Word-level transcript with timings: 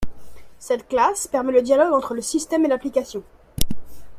Cette 0.57 0.87
classe 0.87 1.27
permet 1.27 1.51
le 1.51 1.61
dialogue 1.61 1.93
entre 1.93 2.15
le 2.15 2.23
système 2.23 2.65
et 2.65 2.67
l'application. 2.67 3.21